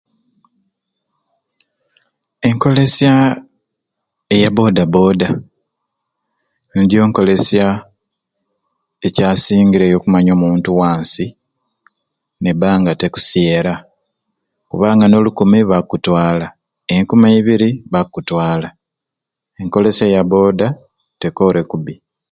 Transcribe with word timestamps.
Enkolesya 2.47 3.13
eya 4.33 4.49
boda 4.57 4.83
boda 4.95 5.27
nijjo 6.71 7.01
nkolesya 7.07 7.65
ekyasingireyo 9.07 9.95
okumanya 9.97 10.31
omuntu 10.37 10.69
wansi 10.79 11.25
nebanga 12.41 12.91
tekusyera 13.01 13.73
kubanga 14.69 15.05
n'olikumi 15.07 15.59
bakutwala 15.71 16.47
enkumi 16.93 17.25
eibiri 17.29 17.69
bakutwala 17.93 18.69
enkolesya 19.59 20.05
ya 20.15 20.21
boda 20.33 20.67
tekore 21.21 21.61
kubi 21.69 21.93